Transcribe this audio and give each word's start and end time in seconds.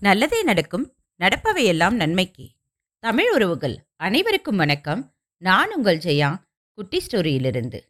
நல்லதே 0.00 0.42
நடக்கும் 0.42 0.94
நடப்பவையெல்லாம் 1.20 1.92
நன்மைக்கு. 1.92 2.50
தமிழ் 2.98 3.32
உறவுகள் 3.32 3.86
அனைவருக்கும் 3.96 4.56
வணக்கம். 4.56 5.14
நான் 5.36 5.74
உங்கள் 5.74 5.98
ஜெயா 5.98 6.36
குட்டி 6.72 7.02
ஸ்டோரியிலிருந்து. 7.06 7.80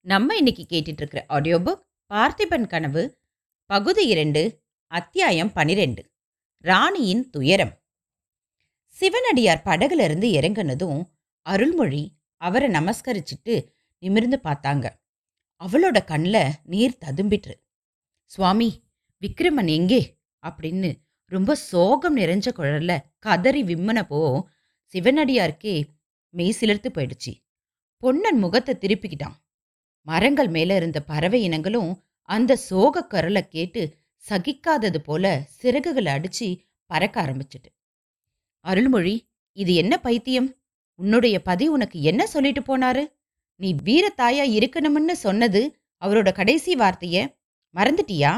நம்ம 0.00 0.36
இன்னைக்கு 0.36 0.62
கேட்டுட்டு 0.62 0.88
இருக்கிற 0.88 1.24
ஆடியோ 1.28 1.58
புக் 1.58 2.12
பார்த்திபன் 2.14 2.66
கனவு 2.66 3.18
பகுதி 3.66 4.06
இரண்டு 4.06 4.62
அத்தியாயம் 4.86 5.52
பனிரெண்டு 5.52 6.10
ராணியின் 6.58 7.30
துயரம். 7.30 7.82
சிவனடியார் 8.86 9.62
படகுல 9.64 10.04
இருந்து 10.04 10.28
இறங்குனதும் 10.28 11.04
அருள்மொழி 11.42 12.16
அவரை 12.36 12.68
நமஸ்கரிச்சிட்டு 12.68 13.72
நிமிர்ந்து 13.98 14.40
பார்த்தாங்க. 14.44 14.90
அவளோட 15.64 16.04
கண்ணில் 16.04 16.52
நீர் 16.64 16.98
ததும்பிற்று. 17.00 17.54
சுவாமி 18.24 18.82
விக்ரமன் 19.20 19.68
எங்கே? 19.68 20.18
அப்படின்னு 20.46 21.02
ரொம்ப 21.32 21.54
சோகம் 21.54 22.16
நிறைஞ்ச 22.16 22.48
குழல்ல 22.56 22.92
கதறி 23.18 23.62
விம்மனப்போ 23.62 24.20
சிவனடியாருக்கே 24.94 25.74
மெய் 26.34 26.56
சிலிர்த்து 26.60 26.88
போயிடுச்சு. 26.94 27.32
பொன்னன் 28.02 28.38
முகத்தை 28.38 28.74
திருப்பிக்கிட்டான். 28.74 29.36
மரங்கள் 30.06 30.48
மேல 30.48 30.74
இருந்த 30.74 31.00
பறவை 31.00 31.42
இனங்களும் 31.42 31.90
அந்த 32.28 32.56
சோக 32.56 33.04
குரலை 33.06 33.48
கேட்டு 33.48 33.82
சகிக்காதது 34.24 34.98
போல 34.98 35.24
சிறகுகளை 35.62 36.10
அடிச்சு 36.16 36.48
பறக்க 36.90 37.22
ஆரம்பிச்சிட்டு. 37.22 37.70
அருள்மொழி 38.64 39.14
இது 39.52 39.74
என்ன 39.74 39.94
பைத்தியம்? 40.00 40.48
உன்னுடைய 40.94 41.42
பதி 41.42 41.68
உனக்கு 41.68 42.02
என்ன 42.02 42.26
சொல்லிட்டு 42.26 42.62
போனாரு? 42.62 43.02
நீ 43.60 43.74
வீரத்தாயா 43.84 44.44
இருக்கணும்னு 44.58 45.12
சொன்னது 45.12 45.62
அவரோட 46.02 46.32
கடைசி 46.32 46.74
வார்த்தைய 46.74 47.16
மறந்துட்டியா? 47.74 48.32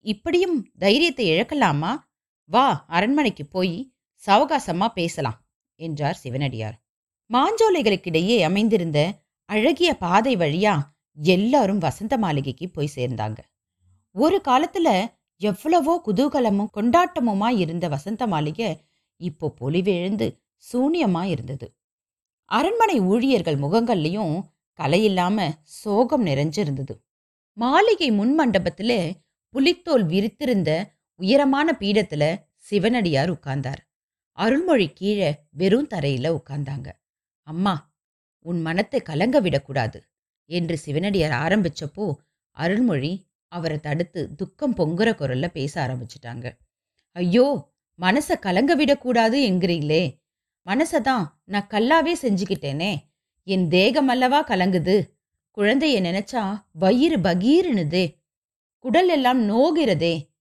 இப்படியும் 0.00 0.72
தைரியத்தை 0.78 1.26
இழக்கலாமா? 1.30 1.92
வா 2.50 2.84
அரண்மனைக்கு 2.88 3.46
போய் 3.46 3.92
சவகாசமா 4.22 4.88
பேசலாம் 4.88 5.38
என்றார் 5.74 6.20
சிவனடியார். 6.22 6.76
மாஞ்சோலைகளுக்கிடையே 7.30 8.42
அமைந்திருந்த 8.42 8.98
அழகிய 9.44 9.90
பாதை 9.94 10.36
வழியா 10.36 10.74
எல்லாரும் 11.14 11.78
வசந்த 11.78 12.18
மாளிகைக்கு 12.18 12.68
போய் 12.68 12.94
சேர்ந்தாங்க. 12.96 13.38
ஒரு 14.10 14.40
காலத்துல 14.48 14.88
எவ்வளவோ 15.40 16.02
குதூகலமும் 16.06 16.72
கொண்டாட்டமுமா 16.76 17.48
இருந்த 17.58 17.88
வசந்த 17.88 18.26
மாளிகை 18.26 18.86
இப்போ 19.16 19.54
பொலிவிழுந்து 19.60 20.28
சூனியமா 20.72 21.22
இருந்தது. 21.24 21.66
அரண்மனை 22.44 23.00
ஊழியர்கள் 23.00 23.58
முகங்கள்லையும் 23.58 24.34
கலையில்லாம 24.78 25.50
சோகம் 25.62 26.26
நிறைஞ்சிருந்தது. 26.26 26.94
மாளிகை 27.52 28.10
முன் 28.10 28.38
மண்டபத்துல 28.40 28.92
புலித்தோல் 29.54 30.06
விரித்திருந்த 30.06 30.70
உயரமான 31.16 31.76
பீடத்துல 31.80 32.44
சிவனடியார் 32.56 33.32
உட்கார்ந்தார். 33.32 33.80
அருள்மொழி 34.30 34.92
கீழே 34.92 35.44
வெறும் 35.50 35.88
தரையில 35.88 36.38
உட்கார்ந்தாங்க. 36.38 36.88
அம்மா 37.42 37.94
உன் 38.38 38.60
மனத்தை 38.60 39.00
கலங்க 39.00 39.40
விடக்கூடாது 39.40 40.04
என்று 40.44 40.76
சிவனடியார் 40.76 41.32
ஆரம்பிச்சப்போ 41.32 42.14
அருள்மொழி 42.50 43.26
அவரை 43.48 43.78
தடுத்து 43.78 44.34
துக்கம் 44.34 44.76
பொங்குற 44.76 45.08
குரல்ல 45.14 45.46
பேச 45.48 45.86
ஆரம்பிச்சிட்டாங்க. 45.86 46.58
ஐயோ 47.12 47.72
மனசை 48.00 48.38
கலங்க 48.38 48.74
விடக்கூடாது 48.74 49.50
என்கிறீங்களே. 49.50 50.22
மனசதான் 50.66 51.24
நான் 51.44 51.66
கல்லாவே 51.70 52.12
செஞ்சுக்கிட்டேனே. 52.22 52.96
என் 53.42 53.68
தேகம் 53.68 54.08
அல்லவா 54.08 54.46
கலங்குது. 54.46 55.12
குழந்தைய 55.56 55.96
நினைச்சா 56.00 56.62
வயிறு 56.72 57.18
பகீருனுதே. 57.18 58.18
குடல் 58.78 59.08
எல்லாம் 59.08 59.40
நோகிறதே. 59.50 60.33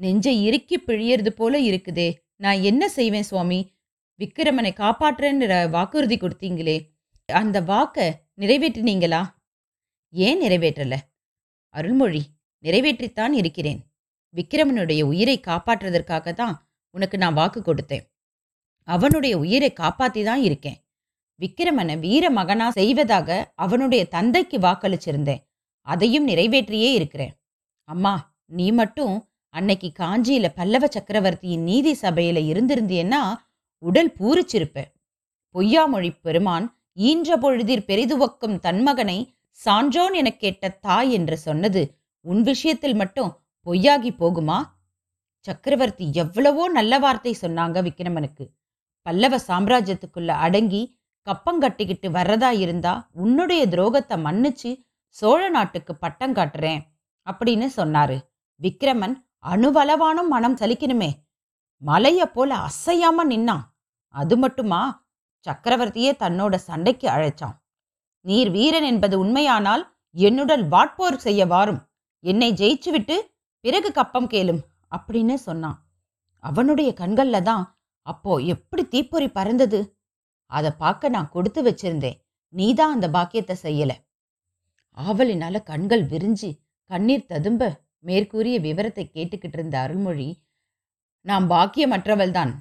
நெஞ்சை 0.00 0.44
இறுக்கி 0.44 0.76
பிழியறது 0.80 1.28
போல 1.28 1.60
இருக்குதே. 1.60 2.14
நான் 2.36 2.60
என்ன 2.60 2.88
செய்வேன் 2.88 3.22
சுவாமி? 3.22 3.74
விக்கிரமனை 4.20 4.70
காப்பாற்றுறேன்னு 4.80 5.70
வாக்குறுதி 5.70 6.16
கொடுத்தீங்களே. 6.16 6.76
அந்த 7.24 7.60
வாக்க 7.60 8.10
நிறைவேற்றினீங்களா? 8.40 9.26
ஏன் 10.12 10.40
நிறைவேற்றல? 10.40 10.96
அருள்மொழி 11.68 12.22
நிறைவேற்றித்தான் 12.64 13.32
இருக்கிறேன். 13.32 13.80
விக்கிரமனுடைய 14.34 15.02
உயிரை 15.02 15.40
காப்பாற்றுறதற்காக 15.46 16.32
தான் 16.32 16.70
உனக்கு 16.90 17.18
நான் 17.18 17.34
வாக்கு 17.34 17.60
கொடுத்தேன். 17.60 18.04
அவனுடைய 18.82 19.38
உயிரை 19.38 19.72
காப்பாத்தி 19.80 20.24
தான் 20.24 20.42
இருக்கேன். 20.42 20.78
விக்கிரமனை 21.40 21.98
வீர 21.98 22.30
மகனா 22.30 22.70
செய்வதாக 22.70 23.52
அவனுடைய 23.54 24.04
தந்தைக்கு 24.08 24.58
வாக்களிச்சிருந்தேன். 24.58 25.42
அதையும் 25.86 26.24
நிறைவேற்றியே 26.24 26.92
இருக்கிறேன். 26.92 27.34
அம்மா 27.88 28.38
நீ 28.46 28.70
மட்டும் 28.70 29.29
அன்னைக்கு 29.50 29.92
காஞ்சியில 29.98 30.48
பல்லவ 30.56 30.86
சக்கரவர்த்தியின் 30.86 31.62
நீதி 31.62 31.92
சபையில 32.02 32.38
இருந்திருந்தேன்னா 32.50 33.22
உடல் 33.78 34.12
பூரிச்சிருப்ப 34.18 34.84
பொய்யாமொழி 35.54 36.16
பெருமான் 36.22 36.78
ஈன்ற 36.92 37.36
பொழுதிற் 37.36 37.88
பெரிதுவக்கும் 37.88 38.56
தன்மகனை 38.62 39.18
சான்றோன் 39.50 40.12
எனக் 40.12 40.38
கேட்ட 40.38 40.68
தாய் 40.68 41.12
என்று 41.12 41.36
சொன்னது 41.38 41.98
உன் 42.20 42.42
விஷயத்தில் 42.42 42.94
மட்டும் 42.94 43.30
பொய்யாகி 43.66 44.10
போகுமா? 44.18 44.58
சக்கரவர்த்தி 45.38 46.12
எவ்வளவோ 46.12 46.68
நல்ல 46.68 46.98
வார்த்தை 46.98 47.36
சொன்னாங்க 47.40 47.82
விக்கிரமனுக்கு. 47.82 48.44
பல்லவ 49.02 49.36
சாம்ராஜ்யத்துக்குள்ள 49.48 50.28
அடங்கி 50.28 50.82
கப்பங்கட்டிக்கிட்டு 51.26 52.08
வர்றதா 52.08 52.50
இருந்தா 52.58 53.10
உன்னுடைய 53.12 53.66
துரோகத்தை 53.66 54.16
மன்னிச்சு 54.26 54.70
சோழ 55.08 55.48
நாட்டுக்கு 55.48 55.96
பட்டம் 55.96 56.34
காட்டுறேன் 56.34 56.80
அப்படின்னு 57.26 57.68
சொன்னாரு. 57.76 58.18
விக்கிரமன் 58.60 59.16
அணுவளவானும் 59.44 60.28
மனம் 60.28 60.56
சலிக்கணுமே. 60.56 61.10
மலைய 61.82 62.26
போல 62.26 62.56
அசையாம 62.56 63.24
நின்னான். 63.28 63.64
அது 64.14 64.36
மட்டுமா? 64.36 65.08
சக்கரவர்த்தியே 65.46 66.12
தன்னோட 66.22 66.54
சண்டைக்கு 66.54 67.08
அழைச்சான். 67.08 67.56
நீர் 68.24 68.50
வீரன் 68.50 68.82
என்பது 68.82 69.18
உண்மையானால் 69.18 69.96
என்னுடன் 70.10 70.64
வாட்போர் 70.72 71.16
செய்ய 71.16 71.46
வாரும். 71.46 71.80
என்னை 72.24 72.52
ஜெயிச்சுவிட்டு 72.52 73.16
பிறகு 73.60 73.92
கப்பம் 73.92 74.28
கேளும் 74.28 74.60
அப்படின்னு 74.90 75.34
சொன்னான். 75.34 75.78
அவனுடைய 76.44 76.94
கண்கள்ல 76.96 77.42
தான் 77.42 77.64
அப்போ 78.06 78.36
எப்படி 78.36 78.82
தீப்பொறி 78.88 79.28
பறந்தது? 79.28 79.80
அதை 80.46 80.70
பார்க்க 80.78 81.08
நான் 81.08 81.28
கொடுத்து 81.28 81.60
வச்சிருந்தேன். 81.62 82.18
நீதான் 82.48 82.92
அந்த 82.92 83.10
பாக்கியத்தை 83.10 83.56
செய்யல. 83.62 83.92
ஆவலினால 84.96 85.62
கண்கள் 85.62 86.04
விரிஞ்சு 86.06 86.50
கண்ணீர் 86.90 87.26
ததும்ப 87.26 87.88
மேற்கூறிய 88.00 88.60
விவரத்தை 88.60 89.04
கேட்டுக்கிட்டு 89.14 89.52
இருந்த 89.52 89.78
அருள்மொழி 89.78 90.28
நான் 91.26 91.50
பாக்கியமற்றவள்தான். 91.50 92.52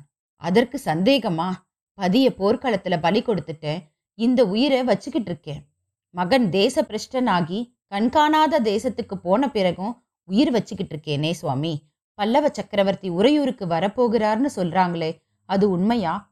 அதற்கு 0.41 0.81
சந்தேகமா? 0.85 1.49
பதிய 1.93 2.33
போர்க்களத்துல 2.37 2.99
பலி 3.01 3.21
கொடுத்துட்டேன் 3.21 3.81
இந்த 4.19 4.45
உயிரை 4.45 4.83
வச்சுக்கிட்டு 4.83 5.31
இருக்கேன் 5.31 5.61
மகன் 6.15 6.49
தேச 6.49 6.81
பிரஷ்டனாகி 6.81 7.59
கண்காணாத 7.87 8.59
தேசத்துக்கு 8.59 9.15
போன 9.21 9.51
பிறகும் 9.51 9.93
உயிர் 10.23 10.51
வச்சுக்கிட்டு 10.51 10.95
இருக்கேனே 10.95 11.31
சுவாமி. 11.31 11.73
பல்லவ 12.13 12.49
சக்கரவர்த்தி 12.49 13.09
உறையூருக்கு 13.09 13.65
வரப்போகிறார்னு 13.65 14.49
சொல்றாங்களே 14.55 15.11
அது 15.49 15.69
உண்மையா? 15.69 16.31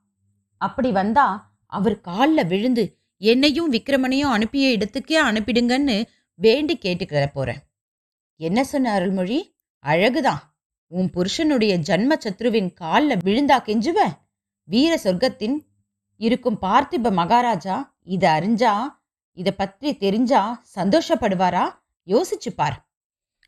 அப்படி 0.62 0.91
வந்தா 0.91 1.56
அவர் 1.66 2.01
காலில் 2.01 2.47
விழுந்து 2.47 2.84
என்னையும் 3.22 3.72
விக்ரமனையும் 3.74 4.34
அனுப்பிய 4.35 4.78
இடத்துக்கே 4.78 5.18
அனுப்பிடுங்கன்னு 5.29 6.03
வேண்டி 6.39 6.78
கேட்டுக்கிற 6.81 7.25
போறேன். 7.34 7.62
என்ன 8.40 8.64
சொன்ன 8.64 8.92
அருள்மொழி? 8.92 9.59
அழகுதான். 9.86 10.42
உன் 10.92 11.09
புருஷனுடைய 11.09 11.78
ஜன்ம 11.78 12.12
சத்ருவின் 12.25 12.74
காலில் 12.74 13.24
விழுந்தா 13.24 13.58
கெஞ்சுவ? 13.68 14.00
வீர 14.64 15.00
சொர்க்கத்தின் 15.03 15.58
இருக்கும் 16.16 16.58
பார்த்திப 16.62 17.12
மகாராஜா 17.12 17.98
இதை 18.03 18.30
அறிஞ்சா 18.30 18.74
இதை 19.38 19.52
பற்றி 19.52 19.98
தெரிஞ்சா 19.98 20.64
சந்தோஷப்படுவாரா? 20.75 21.66
யோசிச்சு 22.08 22.52
பார். 22.56 22.78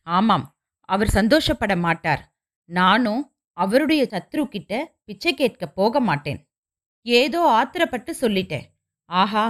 ஆமாம் 0.08 0.46
அவர் 0.90 1.08
சந்தோஷப்பட 1.08 1.76
மாட்டார். 1.76 2.36
நானும் 2.70 3.24
அவருடைய 3.54 4.04
சத்ரு 4.04 4.44
கிட்ட 4.46 4.74
பிச்சை 5.04 5.34
கேட்க 5.34 5.68
போக 5.68 6.00
மாட்டேன். 6.00 6.50
ஏதோ 7.02 7.40
ஆத்திரப்பட்டு 7.60 8.12
சொல்லிட்டேன். 8.22 8.66
ஆஹா 9.10 9.46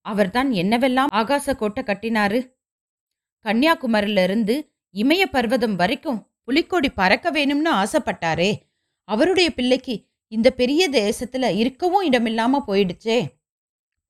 அவர்தான் 0.00 0.50
என்னவெல்லாம் 0.50 1.12
ஆகாச 1.12 1.54
கோட்டை 1.56 1.82
கட்டினாரு? 1.84 2.57
கன்னியாகுமரியிலிருந்து 3.44 4.54
இமய 4.92 5.24
பர்வதம் 5.24 5.74
வரைக்கும் 5.74 6.30
புலிக்கொடி 6.44 6.90
பறக்க 6.90 7.30
வேணும்னு 7.30 7.70
ஆசைப்பட்டாரே. 7.72 8.52
அவருடைய 9.04 9.54
பிள்ளைக்கு 9.54 10.06
இந்த 10.28 10.50
பெரிய 10.50 10.90
தேசத்துல 10.90 11.56
இருக்கவும் 11.56 12.10
இடமில்லாம 12.10 12.62
போயிடுச்சே. 12.66 13.26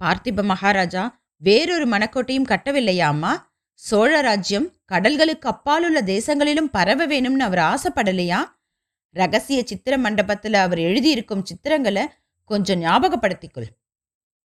பார்த்திப 0.04 0.42
மகாராஜா 0.42 1.20
வேறொரு 1.36 1.88
மணக்கோட்டையும் 1.88 2.48
கட்டவில்லையாமா 2.48 3.36
சோழ 3.72 4.20
ராஜ்யம் 4.20 4.72
கடல்களுக்கு 4.92 5.48
அப்பாலுள்ள 5.48 6.00
தேசங்களிலும் 6.00 6.72
பரவ 6.72 7.06
வேணும்னு 7.06 7.46
அவர் 7.48 7.58
ஆசைப்படலையா? 7.58 8.44
ரகசிய 9.10 9.62
சித்திர 9.64 9.96
மண்டபத்துல 9.96 10.52
அவர் 10.52 10.78
எழுதியிருக்கும் 10.78 11.42
சித்திரங்களை 11.42 12.06
கொஞ்சம் 12.44 12.82
ஞாபகப்படுத்திக்கொள். 12.82 13.70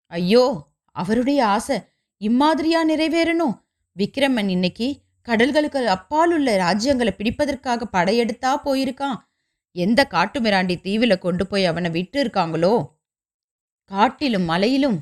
ஐயோ 0.08 0.68
அவருடைய 0.92 1.46
ஆசை 1.48 1.78
இம்மாதிரியா 2.22 2.82
நிறைவேறணும்? 2.88 3.63
விக்ரமன் 3.98 4.48
இன்னைக்கு 4.48 4.88
கடல்களுக்கு 5.28 5.82
அப்பால் 5.86 6.32
உள்ள 6.32 6.50
ராஜ்யங்களை 6.58 7.12
பிடிப்பதற்காக 7.18 7.88
படையெடுத்தா 7.92 8.52
போயிருக்கான். 8.66 9.20
எந்த 9.76 10.08
காட்டுமிராண்டி 10.10 10.82
தீவில் 10.82 11.18
கொண்டு 11.18 11.48
போய் 11.48 11.66
அவனை 11.66 11.90
விட்டு 11.90 12.18
இருக்காங்களோ 12.24 12.74
காட்டிலும் 13.92 14.44
மலையிலும் 14.44 14.98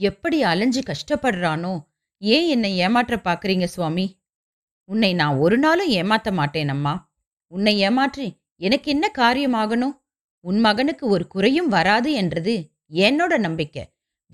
எப்படி 0.00 0.42
அலைஞ்சு 0.42 0.82
கஷ்டப்படுறானோ? 0.82 1.74
ஏன் 2.18 2.46
என்னை 2.46 2.76
ஏமாற்ற 2.76 3.16
பார்க்குறீங்க 3.24 3.64
சுவாமி? 3.64 4.06
உன்னை 4.84 5.14
நான் 5.14 5.36
ஒரு 5.36 5.58
நாளும் 5.58 5.90
ஏமாத்த 5.90 6.30
மாட்டேன் 6.32 6.68
அம்மா. 6.68 6.94
உன்னை 7.52 7.78
ஏமாற்றி 7.78 8.26
எனக்கு 8.56 8.90
என்ன 8.90 9.06
காரியமாகணும்? 9.18 9.94
உன் 10.44 10.58
மகனுக்கு 10.58 11.06
ஒரு 11.06 11.26
குறையும் 11.26 11.68
வராது 11.68 12.12
என்றது 12.12 12.54
என்னோட 12.90 13.38
நம்பிக்கை. 13.38 13.84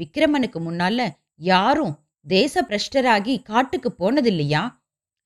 விக்ரமனுக்கு 0.00 0.58
முன்னால 0.58 1.08
யாரும் 1.34 1.94
தேச 2.26 2.62
பிரஷ்டராகி 2.62 3.42
காட்டுக்கு 3.42 3.90
போனதில்லையா? 3.98 4.62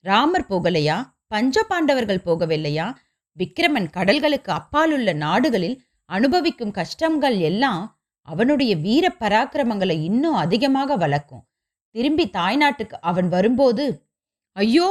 ராமர் 0.05 0.47
போகலையா? 0.49 0.97
பஞ்ச 1.27 1.63
பாண்டவர்கள் 1.63 2.25
போகவில்லையா? 2.25 2.87
விக்கிரமன் 3.39 3.89
கடல்களுக்கு 3.91 4.51
அப்பாலுள்ள 4.51 5.13
நாடுகளில் 5.13 5.77
அனுபவிக்கும் 6.11 6.71
கஷ்டங்கள் 6.71 7.39
எல்லாம் 7.41 7.83
அவனுடைய 8.29 8.77
வீர 8.77 9.17
பராக்கிரமங்களை 9.21 9.97
இன்னும் 10.03 10.35
அதிகமாக 10.35 10.97
வளர்க்கும். 10.97 11.45
திரும்பி 11.95 12.31
தாய்நாட்டுக்கு 12.33 12.97
அவன் 13.01 13.29
வரும்போது 13.29 13.85
ஐயோ! 14.57 14.89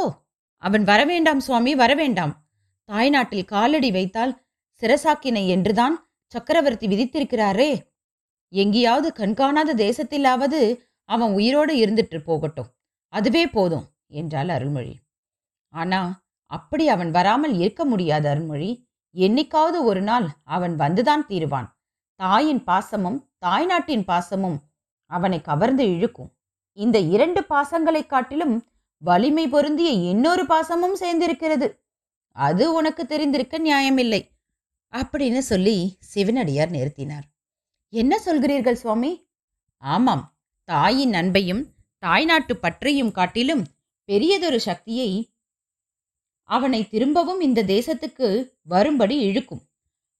அவன் 0.64 0.84
வரவேண்டாம் 0.84 1.38
சுவாமி 1.38 1.76
வரவேண்டாம். 1.76 2.34
தாய்நாட்டில் 2.90 3.46
காலடி 3.46 3.92
வைத்தால் 3.92 4.34
சிரசாக்கினை 4.82 5.48
என்றுதான் 5.48 5.96
சக்கரவர்த்தி 6.34 6.88
விதித்திருக்கிறாரே. 6.88 7.72
எங்கேயாவது 8.54 9.10
கண்காணாத 9.14 9.72
தேசத்திலாவது 9.74 10.60
அவன் 11.13 11.33
உயிரோடு 11.33 11.75
இருந்துட்டு 11.75 12.18
போகட்டும். 12.18 12.74
அதுவே 13.07 13.48
போதும் 13.48 13.88
என்றாள் 14.07 14.50
அருள்மொழி. 14.50 15.00
ஆனா 15.69 16.25
அப்படி 16.45 16.88
அவன் 16.88 17.12
வராமல் 17.12 17.57
இருக்க 17.57 17.86
முடியாது 17.86 18.30
அருள்மொழி. 18.30 18.88
என்னைக்காவது 19.13 19.81
ஒரு 19.81 20.01
நாள் 20.01 20.30
அவன் 20.44 20.80
வந்துதான் 20.80 21.25
தீருவான். 21.27 21.77
தாயின் 22.15 22.63
பாசமும் 22.63 23.30
தாய்நாட்டின் 23.45 24.04
பாசமும் 24.04 24.60
அவனை 25.06 25.42
கவர்ந்து 25.42 25.95
இழுக்கும். 25.95 26.33
இந்த 26.74 27.00
இரண்டு 27.00 27.44
பாசங்களைக் 27.44 28.10
காட்டிலும் 28.10 28.68
வலிமை 28.98 29.48
பொருந்திய 29.48 29.89
இன்னொரு 29.89 30.44
பாசமும் 30.44 30.95
சேர்ந்திருக்கிறது. 31.00 31.80
அது 32.31 32.74
உனக்கு 32.74 33.06
தெரிந்திருக்க 33.06 33.60
நியாயமில்லை 33.60 34.30
அப்படின்னு 34.92 35.39
சொல்லி 35.39 35.98
சிவனடியார் 36.00 36.71
நிறுத்தினார். 36.71 37.24
என்ன 37.89 38.19
சொல்கிறீர்கள் 38.25 38.74
சுவாமி? 38.74 39.30
ஆமாம் 39.77 40.33
தாயின் 40.63 41.12
அன்பையும் 41.12 41.63
தாய்நாட்டு 41.98 42.57
பற்றையும் 42.57 43.12
காட்டிலும் 43.12 43.63
பெரியதொரு 44.04 44.60
சக்தியை 44.60 45.30
அவனை 46.44 46.88
திரும்பவும் 46.88 47.42
இந்த 47.42 47.63
தேசத்துக்கு 47.63 48.51
வரும்படி 48.63 49.19
இழுக்கும். 49.19 49.62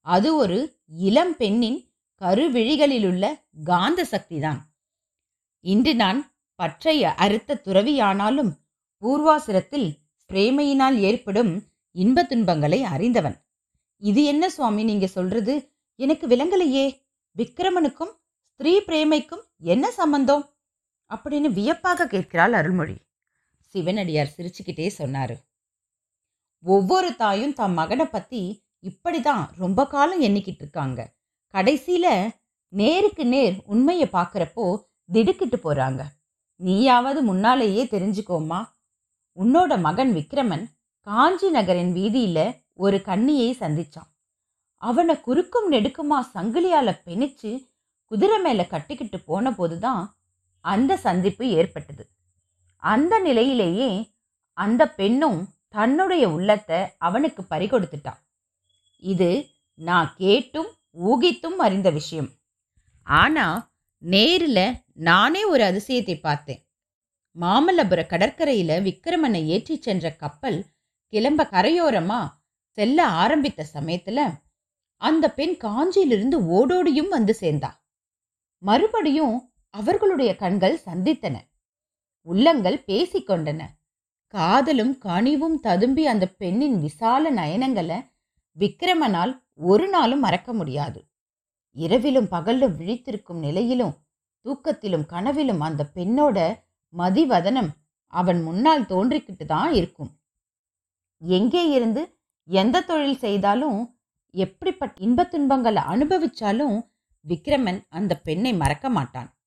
அது 0.00 0.36
ஒரு 0.36 0.58
இளம் 0.86 1.36
பெண்ணின் 1.36 1.78
கருவிழிகளிலுள்ள 2.20 3.24
காந்த 3.64 4.06
சக்திதான். 4.10 4.60
இன்று 5.60 5.94
நான் 5.94 6.20
பற்றை 6.54 7.04
அறுத்த 7.04 7.60
துறவியானாலும் 7.64 8.52
பூர்வாசிரத்தில் 9.02 9.88
பிரேமையினால் 10.32 10.96
ஏற்படும் 10.98 11.62
இன்ப 11.92 12.22
துன்பங்களை 12.22 12.82
அறிந்தவன். 12.82 13.36
இது 13.96 14.24
என்ன 14.24 14.50
சுவாமி 14.50 14.84
நீங்க 14.84 15.06
சொல்றது? 15.06 15.54
எனக்கு 15.96 16.26
விளங்கலையே. 16.26 16.86
விக்ரமனுக்கும் 17.36 18.12
ஸ்திரீ 18.54 18.78
பிரேமைக்கும் 18.78 19.42
என்ன 19.58 19.90
சம்பந்தம்? 19.90 20.54
அப்படின்னு 21.14 21.48
வியப்பாக 21.52 22.06
கேட்கிறாள் 22.06 22.52
அருள்மொழி. 22.52 22.96
சிவனடியார் 23.58 24.34
சிரிச்சுக்கிட்டே 24.36 24.90
சொன்னாரு. 24.98 25.34
ஒவ்வொரு 26.62 27.16
தாயும் 27.16 27.52
தம் 27.52 27.72
மகனை 27.72 28.06
பத்தி 28.06 28.64
இப்படிதான் 28.82 29.48
ரொம்ப 29.56 29.86
காலம் 29.86 30.22
எண்ணிக்கிட்டு 30.22 30.62
இருக்காங்க. 30.64 31.14
கடைசியில 31.54 32.30
நேருக்கு 32.68 33.26
நேர் 33.26 33.62
உண்மையை 33.64 34.08
பார்க்குறப்போ 34.12 34.84
திடுக்கிட்டு 35.12 35.56
போறாங்க. 35.56 36.02
நீயாவது 36.56 37.22
முன்னாலேயே 37.22 37.84
தெரிஞ்சுக்கோமா 37.84 38.64
உன்னோட 39.36 39.80
மகன் 39.80 40.14
விக்ரமன் 40.14 40.66
காஞ்சி 41.00 41.50
நகரின் 41.50 41.94
வீதியில 41.94 42.64
ஒரு 42.72 42.96
கன்னியை 42.96 43.56
சந்திச்சான். 43.56 44.10
அவனை 44.76 45.20
குறுக்கும் 45.20 45.72
நெடுக்குமா 45.72 46.22
சங்கிலியால 46.34 47.00
பிணிச்சு 47.04 47.72
குதிரை 48.14 48.38
மேலே 48.40 48.64
கட்டிக்கிட்டு 48.66 49.18
போன 49.20 49.52
போதுதான் 49.54 50.02
அந்த 50.64 50.92
சந்திப்பு 51.04 51.44
ஏற்பட்டது. 51.48 52.04
அந்த 52.82 53.14
நிலையிலேயே 53.18 53.88
அந்த 54.58 54.82
பெண்ணும் 54.98 55.40
தன்னுடைய 55.68 56.24
உள்ளத்தை 56.28 56.78
அவனுக்கு 56.98 57.42
பறிகொடுத்துட்டான். 57.50 58.20
இது 59.02 59.30
நான் 59.78 60.10
கேட்டும் 60.16 60.70
ஊகித்தும் 61.06 61.58
அறிந்த 61.66 61.90
விஷயம். 61.90 62.30
ஆனால் 63.06 63.58
நேரில் 63.98 64.66
நானே 65.08 65.44
ஒரு 65.44 65.64
அதிசயத்தை 65.64 66.16
பார்த்தேன். 66.20 66.60
மாமல்லபுர 67.36 68.00
கடற்கரையில் 68.06 68.76
விக்ரமனை 68.88 69.42
ஏற்றிச் 69.54 69.82
சென்ற 69.82 70.12
கப்பல் 70.22 70.60
கிளம்ப 71.12 71.48
கரையோரமாக 71.50 72.32
செல்ல 72.78 73.08
ஆரம்பித்த 73.22 73.70
சமயத்தில் 73.76 74.26
அந்த 75.00 75.24
பெண் 75.38 75.56
காஞ்சியிலிருந்து 75.64 76.38
ஓடோடியும் 76.56 77.14
வந்து 77.16 77.34
சேர்ந்தா. 77.40 77.70
மறுபடியும் 78.64 79.36
அவர்களுடைய 79.74 80.30
கண்கள் 80.36 80.76
சந்தித்தன. 80.84 81.36
உள்ளங்கள் 82.26 82.84
பேசிக்கொண்டன 82.86 83.62
காதலும் 84.34 84.94
கனிவும் 85.04 85.56
ததும்பி 85.60 86.06
அந்த 86.06 86.26
பெண்ணின் 86.26 86.76
விசால 86.80 87.32
நயனங்களை 87.32 87.98
விக்ரமனால் 88.56 89.32
ஒரு 89.54 89.86
நாளும் 89.88 90.20
மறக்க 90.20 90.52
முடியாது. 90.52 91.00
இரவிலும் 91.76 92.28
பகலும் 92.28 92.74
விழித்திருக்கும் 92.80 93.38
நிலையிலும் 93.38 93.94
தூக்கத்திலும் 94.44 95.06
கனவிலும் 95.06 95.60
அந்த 95.60 95.82
பெண்ணோட 95.94 96.38
மதிவதனம் 96.94 97.70
அவன் 98.12 98.42
முன்னால் 98.42 98.82
தோன்றிக்கிட்டு 98.82 99.44
தான் 99.44 99.72
இருக்கும். 99.72 100.10
எங்கே 101.22 101.62
இருந்து 101.70 102.02
எந்த 102.48 102.80
தொழில் 102.80 103.18
செய்தாலும் 103.18 103.78
எப்படிப்பட்ட 104.34 104.94
இன்பத் 105.00 105.30
துன்பங்களை 105.30 105.82
அனுபவிச்சாலும் 105.82 106.76
விக்ரமன் 107.28 107.80
அந்த 107.88 108.12
பெண்ணை 108.16 108.52
மறக்க 108.52 108.88
மாட்டான். 108.88 109.38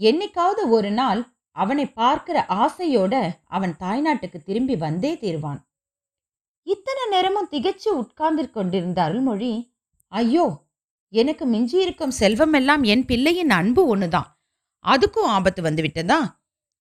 என்னைக்காவது 0.00 0.62
ஒரு 0.68 0.90
நாள் 0.90 1.32
அவனை 1.50 1.86
பார்க்கிற 1.86 2.44
ஆசையோட 2.48 3.30
அவன் 3.46 3.74
தாய்நாட்டுக்கு 3.80 4.38
திரும்பி 4.42 4.76
வந்தே 4.76 5.14
தீர்வான். 5.14 5.60
இத்தனை 6.62 7.08
நேரமும் 7.08 7.48
திகைச்சு 7.50 7.88
உட்கார்ந்து 7.88 8.50
கொண்டிருந்த 8.50 9.02
அருள்மொழி 9.02 9.76
ஐயோ 10.12 10.66
எனக்கு 11.08 11.44
மிஞ்சியிருக்கும் 11.46 12.16
செல்வமெல்லாம் 12.20 12.82
என் 12.82 13.04
பிள்ளையின் 13.04 13.50
அன்பு 13.50 13.96
ஒண்ணுதான். 13.96 14.28
அதுக்கும் 14.84 15.30
ஆபத்து 15.36 15.62
வந்துவிட்டதா 15.62 16.18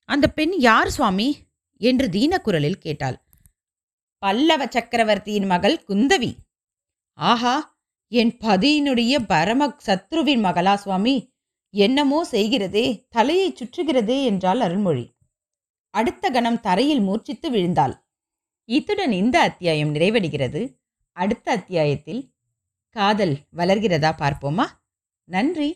அந்த 0.09 0.27
பெண் 0.27 0.53
யார் 0.57 0.89
சுவாமி? 0.89 1.45
என்று 1.81 2.07
தீனக்குரலில் 2.07 2.83
கேட்டாள். 2.85 3.17
பல்லவ 4.17 4.67
சக்கரவர்த்தியின் 4.69 5.45
மகள் 5.45 5.83
குந்தவி. 5.87 6.31
ஆஹா 7.13 7.76
என் 8.11 8.37
பதியினுடைய 8.37 9.15
பரம 9.27 9.75
சத்ருவின் 9.85 10.43
மகளா 10.43 10.73
சுவாமி 10.73 11.33
என்னமோ 11.73 12.25
செய்கிறதே 12.31 13.05
தலையை 13.09 13.47
சுற்றுகிறதே 13.51 14.23
என்றாள் 14.23 14.59
அருள்மொழி. 14.59 15.03
அடுத்த 15.93 16.29
கணம் 16.29 16.59
தரையில் 16.59 16.99
மூர்ச்சித்து 16.99 17.49
விழுந்தாள். 17.49 17.95
இத்துடன் 18.69 19.11
இந்த 19.11 19.39
அத்தியாயம் 19.39 19.95
நிறைவடைகிறது. 19.95 20.61
அடுத்த 21.17 21.51
அத்தியாயத்தில் 21.51 22.21
காதல் 22.95 23.35
வளர்கிறதா 23.55 24.11
பார்ப்போமா? 24.21 24.65
நன்றி. 25.23 25.65